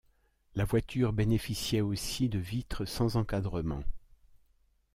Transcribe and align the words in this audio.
La 0.55 0.65
voiture 0.65 1.13
bénéficiait 1.13 1.79
aussi 1.81 2.27
de 2.27 2.39
vitres 2.39 2.85
sans 2.87 3.17
encadrement. 3.17 3.83